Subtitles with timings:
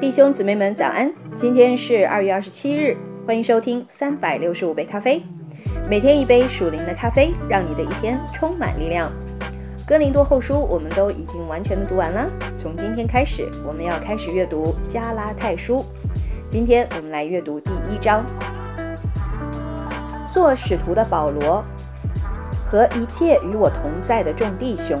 [0.00, 1.12] 弟兄姊妹们，早安！
[1.34, 5.22] 今天是二月二十七日，欢迎收听三百六十五杯咖啡，
[5.90, 9.10] 每天一杯属灵的咖啡，让你的一天充满力量。
[9.86, 15.84] 哥林多后书我们都已经完全的读完了，从今天开始，我们要开始阅读加拉太书。
[16.48, 18.24] 今天我们来阅读第一章。
[20.30, 21.64] 做使徒的保罗
[22.76, 25.00] 和一切与我同在的众弟兄，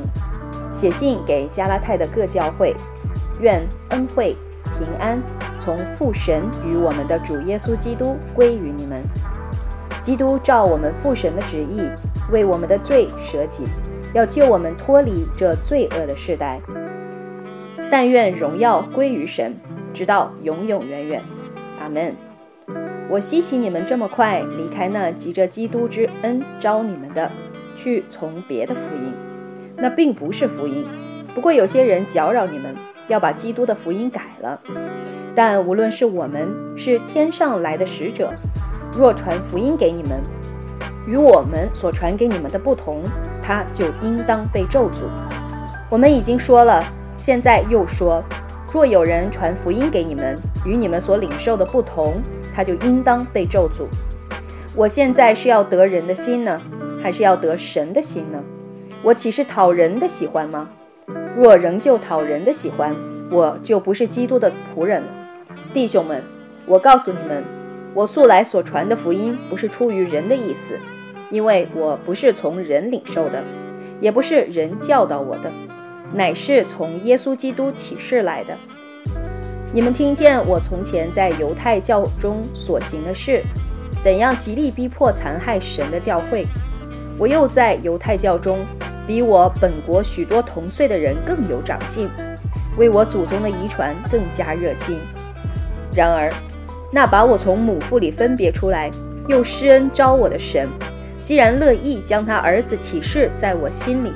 [0.72, 2.74] 写信给加拉太的各教会，
[3.38, 3.60] 愿
[3.90, 4.34] 恩惠。
[4.78, 5.22] 平安
[5.58, 9.02] 从父神与我们的主耶稣基督归于你们。
[10.02, 11.82] 基督照我们父神的旨意，
[12.32, 13.64] 为我们的罪舍己，
[14.14, 16.58] 要救我们脱离这罪恶的世代。
[17.90, 19.54] 但愿荣耀归于神，
[19.92, 21.22] 直到永永远远。
[21.82, 22.16] 阿门。
[23.10, 27.30] 我希奇你们这么快离开那急着基督之恩招你们的，
[27.76, 29.12] 去从别的福音。
[29.76, 30.84] 那并不是福音，
[31.32, 32.74] 不过有些人搅扰你们。
[33.08, 34.60] 要把基督的福音改了，
[35.32, 38.32] 但无论是我们是天上来的使者，
[38.98, 40.20] 若传福音给你们，
[41.06, 43.04] 与我们所传给你们的不同，
[43.40, 45.04] 他就应当被咒诅。
[45.88, 46.84] 我们已经说了，
[47.16, 48.20] 现在又说，
[48.72, 52.14] 若有人传福音给你们，与你们所领受的不同，
[52.52, 53.84] 他就应当被咒诅。
[54.74, 56.60] 我现在是要得人的心呢，
[57.06, 58.42] 还是要得神的心呢？
[59.00, 60.68] 我岂是讨人的喜欢吗？
[61.36, 62.96] 若仍旧讨人的喜欢，
[63.30, 65.08] 我就不是基督的仆人了。
[65.72, 66.20] 弟兄们，
[66.66, 67.44] 我告诉你们，
[67.94, 70.76] 我素来所传的福音不是出于人的意思，
[71.30, 73.40] 因为我不是从人领受的，
[74.00, 75.52] 也不是人教导我的，
[76.12, 78.52] 乃是从耶稣基督启示来的。
[79.72, 83.44] 你们听见我从前在犹太教中所行的事，
[84.00, 86.44] 怎样极力逼迫残害神的教会，
[87.18, 88.64] 我又在犹太教中。
[89.06, 92.10] 比我本国许多同岁的人更有长进，
[92.76, 94.98] 为我祖宗的遗传更加热心。
[95.94, 96.28] 然而，
[96.90, 98.90] 那把我从母腹里分别出来，
[99.28, 100.68] 又施恩招我的神，
[101.22, 104.12] 既然乐意将他儿子启示在我心里，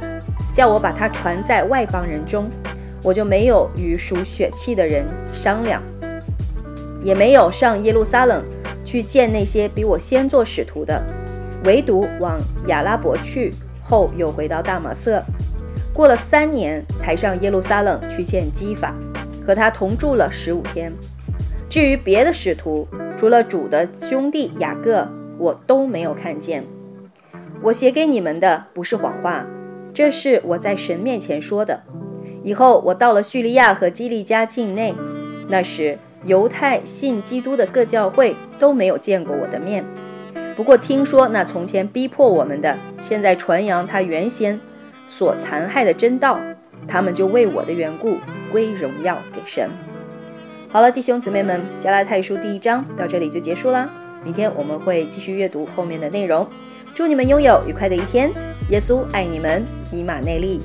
[0.53, 2.50] 叫我把他传在外邦人中，
[3.00, 5.81] 我就没有与属血气的人商量，
[7.00, 8.43] 也没有上耶路撒冷
[8.84, 11.00] 去见那些比我先做使徒的，
[11.65, 13.54] 唯独往亚拉伯去。
[13.82, 15.21] 后又回到大马色，
[15.93, 18.94] 过了三年才上耶路撒冷去见基法，
[19.44, 20.93] 和他同住了十五天。
[21.69, 26.65] 至于别的使徒，除了主的兄弟雅各，我都没有看见。
[27.62, 29.44] 我写给你们的不是谎话，
[29.92, 31.82] 这是我在神面前说的。
[32.44, 34.94] 以后我到了叙利亚和基利加境内，
[35.48, 39.84] 那时犹太信基督的各教会都没有见过我的面。
[40.60, 44.60] 不过听说那从前逼迫我们的，现在传扬他原先
[45.06, 46.38] 所残害的真道，
[46.87, 48.19] 他们就为我的缘故
[48.53, 49.71] 归荣耀给神。
[50.69, 53.88] 好了，弟兄姊妹们，加拉太书第一章到这里就结束啦。
[54.22, 56.47] 明天我们会继续阅读后面的内容。
[56.94, 58.31] 祝你们拥有愉快的一天。
[58.69, 60.60] 耶稣爱你们，以马内利。